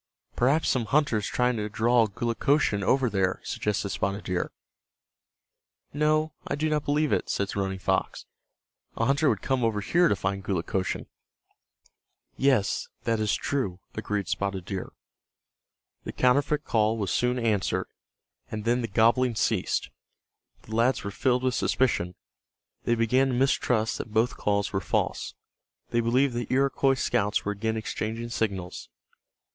"Perhaps 0.35 0.67
some 0.67 0.85
hunter 0.85 1.17
is 1.17 1.27
trying 1.27 1.57
to 1.57 1.69
draw 1.69 2.07
Gulukochsun 2.07 2.81
over 2.83 3.07
there," 3.07 3.39
suggested 3.43 3.89
Spotted 3.91 4.23
Deer. 4.23 4.51
"No, 5.93 6.33
I 6.47 6.55
do 6.55 6.69
not 6.71 6.85
believe 6.85 7.13
it," 7.13 7.29
said 7.29 7.55
Running 7.55 7.77
Fox. 7.77 8.25
"A 8.97 9.05
hunter 9.05 9.29
would 9.29 9.43
come 9.43 9.63
over 9.63 9.79
here 9.79 10.07
to 10.07 10.15
find 10.15 10.43
Gulukochsun." 10.43 11.05
"Yes, 12.35 12.87
that 13.03 13.19
is 13.19 13.35
true," 13.35 13.79
agreed 13.93 14.27
Spotted 14.27 14.65
Deer. 14.65 14.91
The 16.03 16.11
counterfeit 16.13 16.63
call 16.65 16.97
was 16.97 17.11
soon 17.11 17.37
answered, 17.37 17.85
and 18.49 18.65
then 18.65 18.81
the 18.81 18.87
gobbling 18.87 19.35
ceased. 19.35 19.91
The 20.63 20.75
lads 20.75 21.03
were 21.03 21.11
filled 21.11 21.43
with 21.43 21.53
suspicion. 21.53 22.15
They 22.85 22.95
began 22.95 23.27
to 23.27 23.33
mistrust 23.35 23.99
that 23.99 24.11
both 24.11 24.35
calls 24.35 24.73
were 24.73 24.81
false. 24.81 25.35
They 25.91 25.99
believed 26.01 26.33
that 26.37 26.49
Iroquois 26.51 26.95
scouts 26.95 27.45
were 27.45 27.51
again 27.51 27.77
exchanging 27.77 28.29
signals. 28.29 28.89